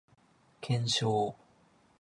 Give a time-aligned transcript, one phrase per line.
[0.61, 1.35] 検証